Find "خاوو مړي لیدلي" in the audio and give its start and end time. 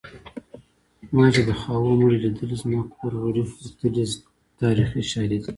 1.61-2.55